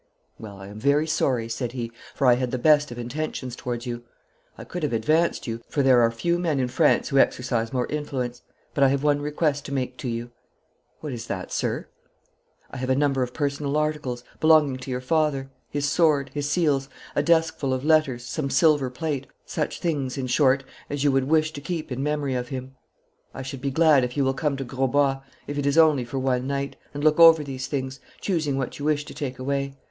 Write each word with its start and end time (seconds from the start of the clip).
'Well, 0.39 0.57
I 0.59 0.65
am 0.69 0.79
very 0.79 1.05
sorry,' 1.05 1.47
said 1.47 1.73
he, 1.73 1.91
'for 2.15 2.25
I 2.25 2.33
had 2.33 2.49
the 2.49 2.57
best 2.57 2.89
of 2.89 2.97
intentions 2.97 3.55
towards 3.55 3.85
you. 3.85 4.03
I 4.57 4.63
could 4.63 4.81
have 4.81 4.93
advanced 4.93 5.45
you, 5.45 5.61
for 5.69 5.83
there 5.83 6.01
are 6.01 6.09
few 6.09 6.39
men 6.39 6.59
in 6.59 6.69
France 6.69 7.09
who 7.09 7.19
exercise 7.19 7.71
more 7.71 7.85
influence. 7.85 8.41
But 8.73 8.83
I 8.83 8.87
have 8.87 9.03
one 9.03 9.21
request 9.21 9.63
to 9.65 9.71
make 9.71 9.97
to 9.97 10.07
you.' 10.07 10.31
'What 11.01 11.13
is 11.13 11.27
that, 11.27 11.51
sir?' 11.51 11.87
'I 12.71 12.77
have 12.77 12.89
a 12.89 12.95
number 12.95 13.21
of 13.21 13.35
personal 13.35 13.77
articles, 13.77 14.23
belonging 14.39 14.77
to 14.77 14.89
your 14.89 15.01
father 15.01 15.51
his 15.69 15.87
sword, 15.87 16.31
his 16.33 16.49
seals, 16.49 16.89
a 17.15 17.21
deskful 17.21 17.71
of 17.71 17.85
letters, 17.85 18.25
some 18.25 18.49
silver 18.49 18.89
plate 18.89 19.27
such 19.45 19.79
things 19.79 20.17
in 20.17 20.25
short 20.25 20.63
as 20.89 21.03
you 21.03 21.11
would 21.11 21.25
wish 21.25 21.53
to 21.53 21.61
keep 21.61 21.91
in 21.91 22.01
memory 22.01 22.33
of 22.33 22.47
him. 22.47 22.73
I 23.35 23.43
should 23.43 23.61
be 23.61 23.69
glad 23.69 24.03
if 24.03 24.17
you 24.17 24.23
will 24.23 24.33
come 24.33 24.57
to 24.57 24.65
Grosbois 24.65 25.21
if 25.45 25.59
it 25.59 25.67
is 25.67 25.77
only 25.77 26.05
for 26.05 26.17
one 26.17 26.47
night 26.47 26.75
and 26.91 27.03
look 27.03 27.19
over 27.19 27.43
these 27.43 27.67
things, 27.67 27.99
choosing 28.19 28.57
what 28.57 28.79
you 28.79 28.85
wish 28.85 29.05
to 29.05 29.13
take 29.13 29.37
away. 29.37 29.75